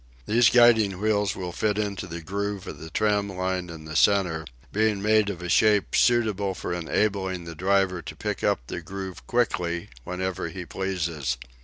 [0.25, 4.45] These guiding wheels will fit into the groove of the tram line in the centre,
[4.73, 9.27] being made of a shape suitable for enabling the driver to pick up the groove
[9.27, 11.37] quickly whenever he pleases.